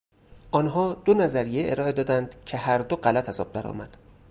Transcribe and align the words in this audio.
آنها 0.51 0.93
دو 0.93 1.13
نظریه 1.13 1.71
ارائه 1.71 1.91
دادند 1.91 2.35
که 2.45 2.57
هر 2.57 2.77
دو 2.77 2.95
غلط 2.95 3.29
از 3.29 3.39
آب 3.39 3.53
درآمد. 3.53 3.97